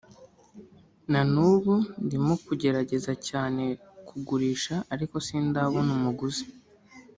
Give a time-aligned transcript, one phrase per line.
[1.11, 3.63] “Na n’ubu ndimo kugerageza cyane
[4.07, 6.45] kugurisha ariko sindabona umuguzi